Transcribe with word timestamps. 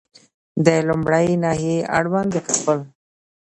د 0.65 0.67
لومړۍ 0.87 1.29
ناحیې 1.43 1.77
اړوند 1.97 2.29
د 2.33 2.37
کابل 2.47 2.79